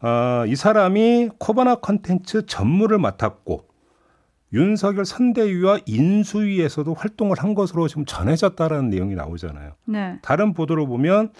아, 0.00 0.44
이 0.46 0.56
사람이 0.56 1.30
코바나 1.38 1.76
컨텐츠 1.76 2.44
전무를 2.44 2.98
맡았고 2.98 3.64
윤석열 4.52 5.06
선대위와 5.06 5.78
인수위에서도 5.86 6.92
활동을 6.92 7.38
한 7.38 7.54
것으로 7.54 7.88
지금 7.88 8.04
전해졌다라는 8.04 8.90
내용이 8.90 9.14
나오잖아요. 9.14 9.72
네. 9.86 10.18
다른 10.20 10.52
보도를 10.52 10.86
보면 10.86 11.30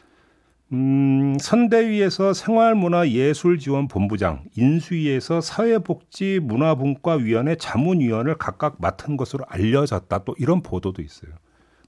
음, 0.74 1.38
선대위에서 1.38 2.34
생활문화예술지원본부장, 2.34 4.44
인수위에서 4.56 5.40
사회복지문화분과위원회 5.40 7.54
자문위원을 7.56 8.36
각각 8.36 8.78
맡은 8.80 9.16
것으로 9.16 9.44
알려졌다. 9.46 10.24
또 10.24 10.34
이런 10.38 10.62
보도도 10.62 11.00
있어요. 11.00 11.30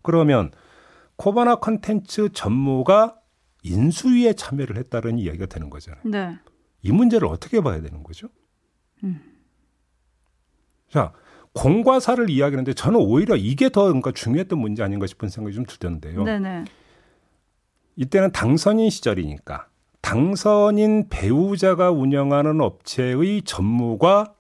그러면 0.03 0.53
코바나 1.17 1.57
컨텐츠 1.57 2.29
전무가 2.33 3.17
인수위에 3.65 4.35
참여를 4.35 4.77
했다는 4.77 5.19
이야기가 5.19 5.47
되는 5.47 5.69
거잖아요. 5.69 6.03
네. 6.05 6.39
이 6.83 6.93
문제를 6.93 7.27
어떻게 7.27 7.61
봐야 7.61 7.81
되는 7.81 8.05
거죠? 8.05 8.29
음. 9.03 9.21
자, 10.89 11.13
공과 11.53 11.99
사를 11.99 12.31
이야기하는데 12.31 12.73
저는 12.75 13.01
오히려 13.01 13.35
이게 13.35 13.69
더 13.69 13.87
그러니까 13.87 14.13
중요했던 14.13 14.61
문제 14.61 14.85
아닌가 14.85 15.09
싶은 15.09 15.29
생각이 15.29 15.57
좀 15.57 15.65
들던데요. 15.65 16.23
네네. 16.23 16.67
이때는 17.97 18.33
당선인 18.33 18.91
시절이니까 18.91 19.69
당선인 20.03 21.09
배우자가 21.09 21.91
운영하는 21.91 22.61
업체의 22.61 23.43
전무가 23.43 24.35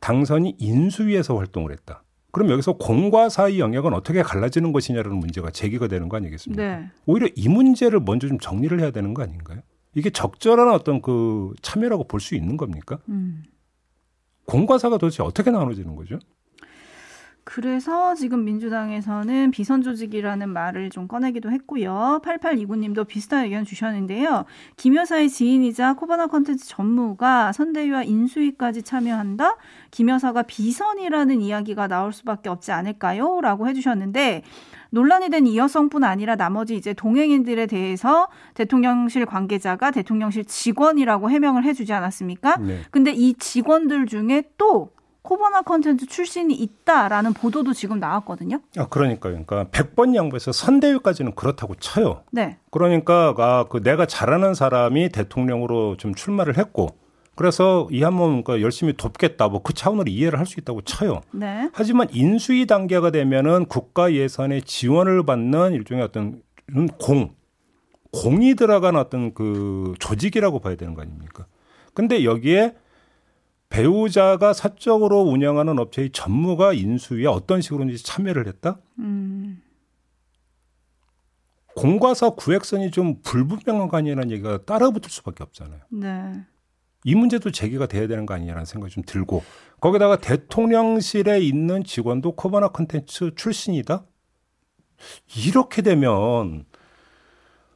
당선인 0.00 0.54
인수위에서 0.58 1.36
활동을 1.36 1.72
했다. 1.72 2.02
그럼 2.32 2.50
여기서 2.50 2.74
공과 2.74 3.28
사의 3.28 3.60
영역은 3.60 3.92
어떻게 3.94 4.22
갈라지는 4.22 4.72
것이냐라는 4.72 5.18
문제가 5.18 5.50
제기가 5.50 5.86
되는 5.86 6.08
거 6.08 6.16
아니겠습니까? 6.16 6.62
네. 6.62 6.90
오히려 7.06 7.28
이 7.36 7.48
문제를 7.48 8.00
먼저 8.00 8.26
좀 8.26 8.38
정리를 8.38 8.78
해야 8.80 8.90
되는 8.90 9.14
거 9.14 9.22
아닌가요? 9.22 9.60
이게 9.94 10.10
적절한 10.10 10.70
어떤 10.70 11.02
그 11.02 11.52
참여라고 11.62 12.04
볼 12.08 12.20
수 12.20 12.34
있는 12.34 12.56
겁니까? 12.56 12.98
음. 13.08 13.42
공과 14.46 14.78
사가 14.78 14.98
도대체 14.98 15.22
어떻게 15.22 15.50
나눠지는 15.50 15.94
거죠? 15.94 16.18
그래서 17.44 18.14
지금 18.14 18.44
민주당에서는 18.44 19.50
비선 19.50 19.82
조직이라는 19.82 20.48
말을 20.48 20.90
좀 20.90 21.08
꺼내기도 21.08 21.50
했고요. 21.50 22.20
8829님도 22.24 23.06
비슷한 23.06 23.44
의견 23.44 23.64
주셨는데요. 23.64 24.44
김 24.76 24.96
여사의 24.96 25.28
지인이자 25.28 25.94
코바나 25.94 26.28
컨텐츠 26.28 26.66
전무가 26.66 27.52
선대위와 27.52 28.04
인수위까지 28.04 28.82
참여한다? 28.82 29.56
김 29.90 30.08
여사가 30.08 30.42
비선이라는 30.42 31.40
이야기가 31.40 31.88
나올 31.88 32.12
수밖에 32.12 32.48
없지 32.48 32.72
않을까요? 32.72 33.40
라고 33.40 33.68
해주셨는데 33.68 34.42
논란이 34.90 35.30
된 35.30 35.42
이 35.46 35.56
여성뿐 35.56 36.04
아니라 36.04 36.36
나머지 36.36 36.76
이제 36.76 36.92
동행인들에 36.92 37.66
대해서 37.66 38.28
대통령실 38.54 39.26
관계자가 39.26 39.90
대통령실 39.90 40.44
직원이라고 40.44 41.30
해명을 41.30 41.64
해주지 41.64 41.92
않았습니까? 41.92 42.58
네. 42.58 42.80
근데 42.90 43.10
이 43.10 43.34
직원들 43.34 44.06
중에 44.06 44.44
또 44.56 44.90
코바나 45.22 45.62
컨텐츠 45.62 46.06
출신이 46.06 46.52
있다라는 46.54 47.32
보도도 47.32 47.72
지금 47.72 48.00
나왔거든요. 48.00 48.60
아, 48.76 48.86
그러니까요. 48.88 49.44
그러니까 49.44 49.64
100번 49.70 50.14
양보해서 50.16 50.50
선대위까지는 50.52 51.34
그렇다고 51.34 51.74
쳐요. 51.76 52.24
네. 52.32 52.58
그러니까 52.70 53.34
아, 53.38 53.64
그 53.68 53.82
내가 53.82 54.06
잘하는 54.06 54.54
사람이 54.54 55.10
대통령으로 55.10 55.96
좀 55.96 56.14
출마를 56.14 56.58
했고 56.58 56.88
그래서 57.34 57.88
이 57.90 58.02
한번 58.02 58.42
그러니까 58.42 58.60
열심히 58.60 58.92
돕겠다. 58.94 59.48
뭐 59.48 59.62
그 59.62 59.72
차원으로 59.72 60.10
이해를 60.10 60.38
할 60.38 60.46
수 60.46 60.58
있다고 60.60 60.82
쳐요. 60.82 61.22
네. 61.30 61.70
하지만 61.72 62.08
인수위 62.10 62.66
단계가 62.66 63.10
되면은 63.10 63.66
국가 63.66 64.12
예산의 64.12 64.62
지원을 64.62 65.24
받는 65.24 65.72
일종의 65.72 66.04
어떤 66.04 66.42
공, 66.98 67.34
공이 68.12 68.54
들어간 68.56 68.96
어떤 68.96 69.32
그 69.34 69.94
조직이라고 69.98 70.58
봐야 70.58 70.74
되는 70.74 70.94
거 70.94 71.02
아닙니까? 71.02 71.46
근데 71.94 72.24
여기에 72.24 72.74
배우자가 73.72 74.52
사적으로 74.52 75.22
운영하는 75.22 75.78
업체의 75.78 76.10
전무가 76.10 76.74
인수위에 76.74 77.26
어떤 77.26 77.62
식으로든지 77.62 78.04
참여를 78.04 78.46
했다? 78.46 78.78
음. 78.98 79.62
공과사 81.74 82.30
구획선이 82.30 82.90
좀 82.90 83.22
불분명한 83.22 83.88
거 83.88 83.96
아니냐는 83.96 84.30
얘기가 84.30 84.66
따라붙을 84.66 85.10
수밖에 85.10 85.42
없잖아요. 85.42 85.80
네. 85.90 86.44
이 87.04 87.14
문제도 87.14 87.50
제기가 87.50 87.86
돼야 87.86 88.06
되는 88.06 88.26
거 88.26 88.34
아니냐라는 88.34 88.66
생각이 88.66 88.92
좀 88.92 89.04
들고 89.06 89.42
거기다가 89.80 90.18
대통령실에 90.18 91.40
있는 91.40 91.82
직원도 91.82 92.36
코바나 92.36 92.68
컨텐츠 92.68 93.36
출신이다. 93.36 94.04
이렇게 95.46 95.80
되면 95.80 96.66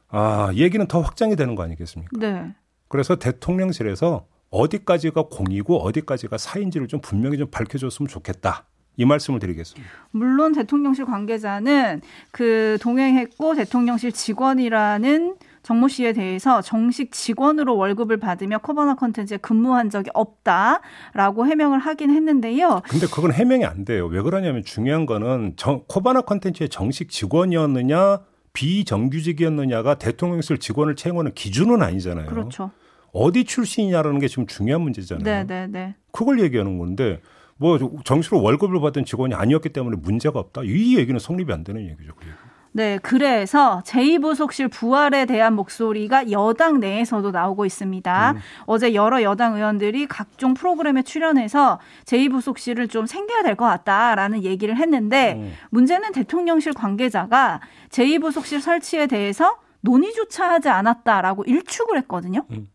아 0.09 0.51
얘기는 0.53 0.87
더 0.87 1.01
확장이 1.01 1.35
되는 1.35 1.55
거 1.55 1.63
아니겠습니까? 1.63 2.15
네. 2.19 2.55
그래서 2.87 3.15
대통령실에서 3.15 4.27
어디까지가 4.49 5.23
공이고 5.23 5.79
어디까지가 5.79 6.37
사인지를 6.37 6.87
좀 6.87 7.01
분명히 7.01 7.37
좀 7.37 7.47
밝혀줬으면 7.49 8.07
좋겠다. 8.07 8.65
이 8.99 9.05
말씀을 9.05 9.39
드리겠습니다. 9.39 9.87
물론 10.11 10.53
대통령실 10.53 11.05
관계자는 11.05 12.01
그 12.31 12.77
동행했고 12.81 13.55
대통령실 13.55 14.11
직원이라는 14.11 15.35
정모 15.61 15.89
씨에 15.89 16.13
대해서 16.13 16.61
정식 16.61 17.11
직원으로 17.11 17.75
월급을 17.75 18.17
받으며 18.17 18.57
커버나 18.59 18.95
컨텐츠에 18.95 19.37
근무한 19.37 19.89
적이 19.89 20.09
없다라고 20.13 21.45
해명을 21.45 21.79
하긴 21.79 22.09
했는데요. 22.09 22.81
근데 22.87 23.05
그건 23.05 23.33
해명이 23.33 23.65
안 23.65 23.83
돼요. 23.83 24.07
왜 24.07 24.21
그러냐면 24.21 24.63
중요한 24.63 25.05
거는 25.05 25.53
정, 25.57 25.83
코바나 25.87 26.21
컨텐츠의 26.21 26.69
정식 26.69 27.09
직원이었느냐 27.09 28.21
비정규직이었느냐가 28.53 29.95
대통령실 29.95 30.57
직원을 30.57 30.95
채용하는 30.95 31.33
기준은 31.33 31.83
아니잖아요. 31.83 32.27
그렇죠. 32.27 32.71
어디 33.13 33.43
출신이냐라는 33.45 34.19
게 34.19 34.27
지금 34.27 34.47
중요한 34.47 34.81
문제잖아요. 34.81 35.23
네, 35.23 35.43
네, 35.45 35.67
네. 35.67 35.95
그걸 36.11 36.39
얘기하는 36.39 36.77
건데 36.77 37.21
뭐 37.57 37.79
정식으로 38.03 38.41
월급을 38.41 38.79
받은 38.81 39.05
직원이 39.05 39.33
아니었기 39.33 39.69
때문에 39.69 39.97
문제가 39.99 40.39
없다. 40.39 40.61
이 40.63 40.97
얘기는 40.97 41.17
성립이 41.19 41.51
안 41.51 41.63
되는 41.63 41.81
얘기죠. 41.81 42.13
그 42.15 42.25
얘기. 42.25 42.35
네, 42.73 42.99
그래서 43.01 43.81
제2부속실 43.85 44.71
부활에 44.71 45.25
대한 45.25 45.53
목소리가 45.55 46.29
여당 46.29 46.79
내에서도 46.79 47.31
나오고 47.31 47.65
있습니다. 47.65 48.31
음. 48.31 48.37
어제 48.67 48.93
여러 48.93 49.23
여당 49.23 49.55
의원들이 49.55 50.05
각종 50.05 50.53
프로그램에 50.53 51.01
출연해서 51.01 51.79
제2부속실을 52.05 52.87
좀 52.89 53.07
생겨야 53.07 53.41
될 53.41 53.55
것 53.55 53.65
같다라는 53.65 54.43
얘기를 54.43 54.77
했는데 54.77 55.33
음. 55.37 55.53
문제는 55.71 56.11
대통령실 56.11 56.73
관계자가 56.73 57.61
제2부속실 57.89 58.59
설치에 58.61 59.07
대해서 59.07 59.57
논의조차 59.81 60.47
하지 60.47 60.69
않았다라고 60.69 61.45
일축을 61.45 61.97
했거든요. 61.99 62.45
음. 62.51 62.67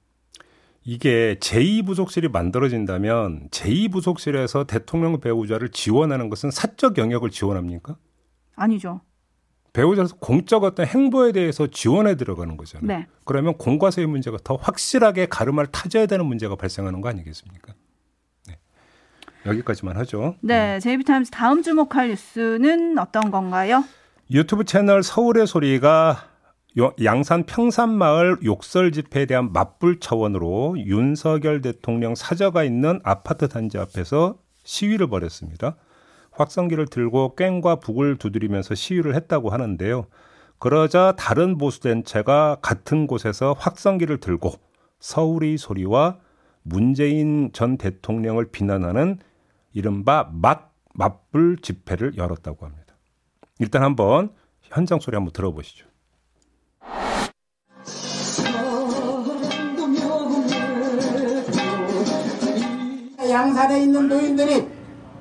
이게 0.85 1.37
제2부속실이 1.41 2.31
만들어진다면 2.31 3.49
제2부속실에서 3.51 4.67
대통령 4.67 5.21
배우자를 5.21 5.69
지원하는 5.69 6.29
것은 6.29 6.51
사적 6.51 6.99
영역을 6.99 7.31
지원합니까? 7.31 7.97
아니죠. 8.57 9.01
배우자로서 9.73 10.17
공적 10.17 10.65
어떤 10.65 10.87
행보에 10.87 11.33
대해서 11.33 11.67
지원해 11.67 12.17
들어가는 12.17 12.57
거잖아요. 12.57 12.87
네. 12.87 13.07
그러면 13.25 13.57
공과사의 13.57 14.07
문제가 14.07 14.37
더 14.45 14.57
확실하게 14.57 15.27
가르마를 15.27 15.71
타져야 15.71 16.07
되는 16.07 16.27
문제가 16.27 16.57
발생하는 16.57 17.01
거 17.01 17.09
아니겠습니까? 17.09 17.73
네. 18.49 18.59
여기까지만 19.47 19.97
하죠. 19.99 20.37
네, 20.43 20.79
제이비타임즈 20.81 21.31
다음 21.31 21.63
주목할 21.63 22.09
뉴스는 22.09 22.99
어떤 22.99 23.31
건가요? 23.31 23.85
유튜브 24.31 24.65
채널 24.65 25.03
서울의 25.03 25.47
소리가 25.47 26.32
양산 27.05 27.45
평산마을 27.45 28.39
욕설 28.45 28.93
집회에 28.93 29.27
대한 29.27 29.53
맞불 29.53 30.01
차원으로 30.01 30.77
윤석열 30.79 31.61
대통령 31.61 32.15
사저가 32.15 32.65
있는 32.65 33.01
아파트 33.05 33.49
단지 33.49 33.77
앞에서 33.79 34.39
시위를 34.65 35.09
벌였습니다. 35.09 35.77
확성기를 36.31 36.87
들고 36.87 37.37
꽹과 37.37 37.77
북을 37.81 38.17
두드리면서 38.17 38.75
시위를 38.75 39.15
했다고 39.15 39.51
하는데요. 39.51 40.07
그러자 40.59 41.15
다른 41.19 41.59
보수 41.59 41.81
단체가 41.81 42.57
같은 42.63 43.07
곳에서 43.07 43.55
확성기를 43.59 44.19
들고 44.19 44.53
서울의 45.01 45.59
소리와 45.59 46.19
문재인 46.63 47.51
전 47.53 47.77
대통령을 47.77 48.51
비난하는 48.51 49.19
이른바 49.75 50.31
맞, 50.33 50.73
맞불 50.95 51.59
집회를 51.61 52.17
열었다고 52.17 52.65
합니다. 52.65 52.95
일단 53.59 53.83
한번 53.83 54.31
현장 54.63 55.01
소리 55.01 55.17
한번 55.17 55.33
들어보시죠. 55.33 55.92
양산에 63.33 63.83
있는 63.83 64.09
노인들이 64.09 64.69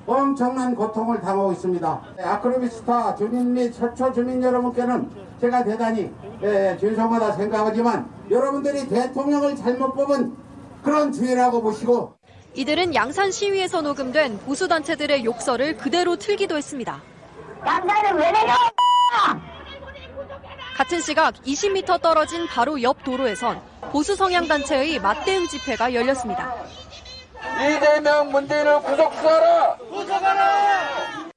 엄청난 0.06 0.76
고통을 0.76 1.22
당하고 1.22 1.52
있습니다. 1.54 2.02
아크로비스타 2.24 3.16
주민 3.16 3.54
및 3.54 3.74
서초 3.74 4.14
주민 4.14 4.44
여러분께는 4.44 5.10
제가 5.40 5.64
대단히 5.64 6.12
예, 6.44 6.78
죄송하다 6.80 7.34
생각하지만 7.34 8.10
여러분들이 8.30 8.88
대통령을 8.88 9.56
잘못 9.56 9.94
뽑은 9.94 10.36
그런 10.84 11.12
주의라고 11.12 11.62
보시고 11.62 12.16
이들은 12.54 12.94
양산 12.94 13.32
시위에서 13.32 13.82
녹음된 13.82 14.40
보수단체들의 14.40 15.24
욕설을 15.24 15.78
그대로 15.78 16.18
틀기도 16.18 16.58
했습니다. 16.58 17.02
양산은 17.66 18.16
왜 18.18 18.32
내려! 18.32 18.54
같은 20.76 21.00
시각 21.00 21.36
20m 21.36 22.02
떨어진 22.02 22.48
바로 22.48 22.82
옆 22.82 23.04
도로에선 23.04 23.62
보수 23.92 24.16
성향 24.16 24.48
단체의 24.48 25.00
맞대응 25.00 25.48
집회가 25.48 25.94
열렸습니다. 25.94 26.56
이재명 27.62 28.32
문재인을 28.32 28.82
구속수하라! 28.82 29.78
구속하라! 29.90 31.32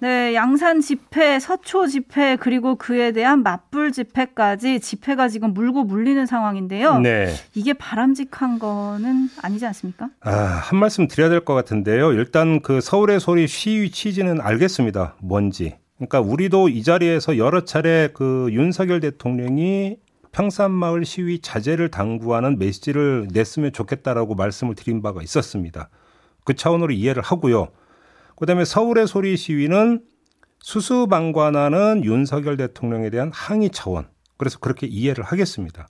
네, 0.00 0.34
양산 0.34 0.80
집회, 0.80 1.38
서초 1.38 1.86
집회, 1.86 2.34
그리고 2.34 2.74
그에 2.74 3.12
대한 3.12 3.44
맞불 3.44 3.92
집회까지 3.92 4.80
집회가 4.80 5.28
지금 5.28 5.54
물고 5.54 5.84
물리는 5.84 6.26
상황인데요. 6.26 6.98
네. 6.98 7.32
이게 7.54 7.72
바람직한 7.72 8.58
거는 8.58 9.28
아니지 9.40 9.64
않습니까? 9.66 10.08
아, 10.20 10.30
한 10.32 10.80
말씀 10.80 11.06
드려야 11.06 11.28
될 11.28 11.44
것 11.44 11.54
같은데요. 11.54 12.12
일단 12.14 12.60
그 12.62 12.80
서울의 12.80 13.20
소리 13.20 13.46
시위 13.46 13.92
취지는 13.92 14.40
알겠습니다. 14.40 15.14
뭔지. 15.20 15.76
그러니까 15.98 16.20
우리도 16.20 16.68
이 16.68 16.82
자리에서 16.82 17.38
여러 17.38 17.64
차례 17.64 18.08
그 18.12 18.48
윤석열 18.50 18.98
대통령이 18.98 19.98
평산마을 20.32 21.04
시위 21.04 21.40
자제를 21.40 21.90
당부하는 21.90 22.58
메시지를 22.58 23.28
냈으면 23.32 23.72
좋겠다라고 23.72 24.34
말씀을 24.34 24.74
드린 24.74 25.02
바가 25.02 25.22
있었습니다. 25.22 25.88
그 26.44 26.54
차원으로 26.54 26.92
이해를 26.92 27.22
하고요. 27.22 27.68
그다음에 28.36 28.64
서울의 28.64 29.06
소리 29.06 29.36
시위는 29.36 30.04
수수방관하는 30.60 32.04
윤석열 32.04 32.56
대통령에 32.56 33.10
대한 33.10 33.30
항의 33.32 33.70
차원. 33.70 34.08
그래서 34.38 34.58
그렇게 34.58 34.86
이해를 34.86 35.22
하겠습니다. 35.24 35.86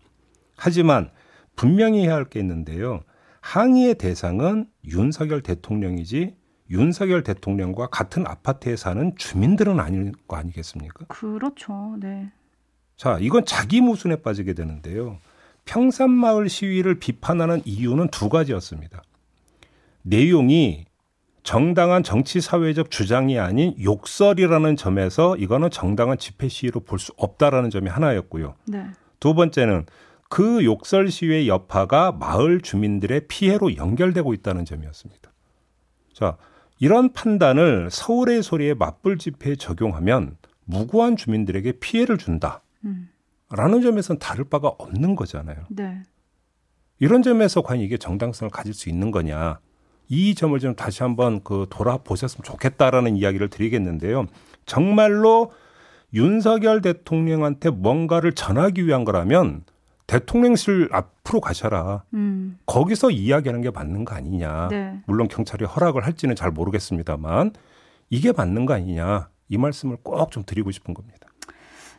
하지만 0.56 1.10
분명히 1.56 2.02
해야 2.04 2.14
할 2.14 2.24
게 2.24 2.40
있는데요. 2.40 3.00
항의의 3.40 3.94
대상은 3.96 4.66
윤석열 4.84 5.42
대통령이지 5.42 6.36
윤석열 6.70 7.22
대통령과 7.22 7.88
같은 7.88 8.26
아파트에 8.26 8.76
사는 8.76 9.14
주민들은 9.16 9.78
아닐 9.80 10.12
거 10.26 10.36
아니겠습니까? 10.36 11.06
그렇죠. 11.08 11.96
네. 12.00 12.32
자, 13.02 13.18
이건 13.20 13.44
자기 13.44 13.80
모순에 13.80 14.14
빠지게 14.14 14.52
되는데요. 14.52 15.18
평산마을 15.64 16.48
시위를 16.48 17.00
비판하는 17.00 17.60
이유는 17.64 18.06
두 18.10 18.28
가지였습니다. 18.28 19.02
내용이 20.02 20.84
정당한 21.42 22.04
정치 22.04 22.40
사회적 22.40 22.92
주장이 22.92 23.40
아닌 23.40 23.74
욕설이라는 23.82 24.76
점에서 24.76 25.36
이거는 25.36 25.70
정당한 25.70 26.16
집회 26.16 26.46
시위로 26.46 26.78
볼 26.78 27.00
수 27.00 27.12
없다라는 27.16 27.70
점이 27.70 27.90
하나였고요. 27.90 28.54
네. 28.66 28.86
두 29.18 29.34
번째는 29.34 29.86
그 30.28 30.64
욕설 30.64 31.10
시위의 31.10 31.48
여파가 31.48 32.12
마을 32.12 32.60
주민들의 32.60 33.22
피해로 33.26 33.74
연결되고 33.74 34.32
있다는 34.32 34.64
점이었습니다. 34.64 35.32
자, 36.12 36.36
이런 36.78 37.12
판단을 37.12 37.88
서울의 37.90 38.44
소리에 38.44 38.74
맞불 38.74 39.18
집회에 39.18 39.56
적용하면 39.56 40.36
무고한 40.66 41.16
주민들에게 41.16 41.80
피해를 41.80 42.16
준다. 42.16 42.61
라는 43.50 43.80
점에서는 43.82 44.18
다를 44.18 44.44
바가 44.44 44.68
없는 44.68 45.14
거잖아요. 45.14 45.58
네. 45.70 46.02
이런 46.98 47.22
점에서 47.22 47.62
과연 47.62 47.82
이게 47.82 47.96
정당성을 47.96 48.50
가질 48.50 48.72
수 48.74 48.88
있는 48.88 49.10
거냐. 49.10 49.58
이 50.08 50.34
점을 50.34 50.58
좀 50.58 50.74
다시 50.74 51.02
한번 51.02 51.42
그 51.42 51.66
돌아보셨으면 51.70 52.44
좋겠다라는 52.44 53.16
이야기를 53.16 53.48
드리겠는데요. 53.48 54.26
정말로 54.66 55.52
윤석열 56.14 56.80
대통령한테 56.82 57.70
뭔가를 57.70 58.32
전하기 58.32 58.86
위한 58.86 59.04
거라면 59.04 59.64
대통령실 60.06 60.88
앞으로 60.92 61.40
가셔라. 61.40 62.04
음. 62.14 62.58
거기서 62.66 63.10
이야기하는 63.10 63.62
게 63.62 63.70
맞는 63.70 64.04
거 64.04 64.14
아니냐. 64.14 64.68
네. 64.68 65.00
물론 65.06 65.28
경찰이 65.28 65.64
허락을 65.64 66.04
할지는 66.04 66.36
잘 66.36 66.50
모르겠습니다만 66.50 67.52
이게 68.10 68.32
맞는 68.32 68.66
거 68.66 68.74
아니냐. 68.74 69.30
이 69.48 69.56
말씀을 69.58 69.96
꼭 70.02 70.30
좀 70.30 70.42
드리고 70.44 70.70
싶은 70.70 70.92
겁니다. 70.94 71.28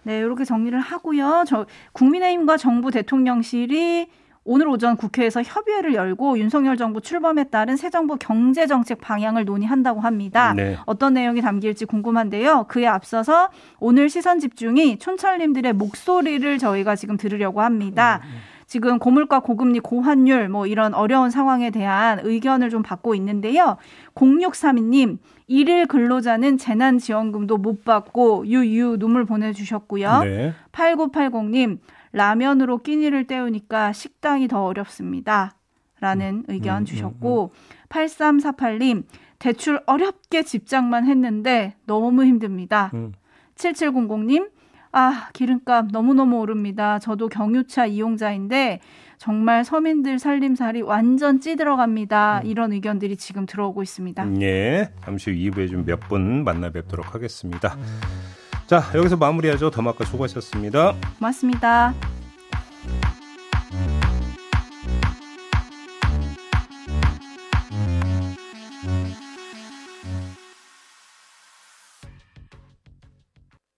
네, 0.04 0.20
이렇게 0.20 0.46
정리를 0.46 0.78
하고요. 0.80 1.44
저 1.48 1.66
국민의힘과 1.94 2.58
정부 2.58 2.92
대통령실이 2.92 4.08
오늘 4.46 4.68
오전 4.68 4.98
국회에서 4.98 5.42
협의회를 5.42 5.94
열고 5.94 6.38
윤석열 6.38 6.76
정부 6.76 7.00
출범에 7.00 7.46
따른 7.46 7.78
새 7.78 7.90
정부 7.90 8.18
경제 8.18 8.68
정책 8.68 9.00
방향을 9.00 9.46
논의한다고 9.46 10.02
합니다. 10.02 10.54
네. 10.54 10.78
어떤 10.86 11.14
내용이 11.14 11.42
담길지 11.42 11.86
궁금한데요. 11.86 12.66
그에 12.68 12.86
앞서서 12.86 13.50
오늘 13.80 14.10
시선 14.10 14.40
집중이 14.40 15.00
촌철님들의 15.00 15.74
목소리를 15.74 16.58
저희가 16.58 16.98
지금 16.98 17.16
들으려고 17.16 17.62
합니다. 17.62 18.22
지금 18.68 19.00
고물가 19.00 19.40
고금리 19.40 19.80
고환율 19.80 20.50
뭐 20.50 20.68
이런 20.68 20.94
어려운 20.94 21.30
상황에 21.30 21.70
대한 21.70 22.20
의견을 22.24 22.70
좀 22.70 22.82
받고 22.84 23.16
있는데요. 23.16 23.78
0632님 24.16 25.18
일일 25.48 25.86
근로자는 25.88 26.58
재난지원금도 26.58 27.58
못 27.58 27.84
받고 27.84 28.48
유유 28.48 28.98
눈물 29.00 29.26
보내주셨고요. 29.26 30.24
네. 30.24 30.54
8980님 30.72 31.80
라면으로 32.12 32.78
끼니를 32.80 33.26
때우니까 33.26 33.92
식당이 33.94 34.48
더 34.48 34.64
어렵습니다. 34.66 35.56
라는 36.00 36.44
의견 36.50 36.82
음, 36.82 36.86
주셨고 36.86 37.52
8348님 37.88 39.04
대출 39.40 39.82
어렵게 39.86 40.44
집장만 40.44 41.06
했는데 41.06 41.76
너무 41.86 42.26
힘듭니다. 42.26 42.92
음. 42.94 43.14
7700님 43.56 44.50
아 44.94 45.28
기름값 45.34 45.88
너무너무 45.92 46.38
오릅니다. 46.40 47.00
저도 47.00 47.28
경유차 47.28 47.88
이용자인데 47.88 48.80
정말 49.18 49.66
서민들 49.66 50.20
살림살이 50.20 50.82
완전 50.82 51.40
찌들어갑니다. 51.40 52.42
이런 52.44 52.72
의견들이 52.74 53.18
지금 53.18 53.46
들어오고 53.46 53.82
있습니다. 53.84 54.42
예. 54.42 54.92
잠시 55.04 55.32
후 55.32 55.36
2부에 55.52 55.70
좀 55.70 55.84
몇 55.86 56.00
분 56.08 56.44
만나 56.44 56.70
뵙도록 56.70 57.16
하겠습니다. 57.16 57.76
자, 58.68 58.82
여기서 58.96 59.18
마무리하죠. 59.18 59.72
더마카 59.72 60.06
수고하셨습니다. 60.06 60.94
고맙습니다. 61.18 61.94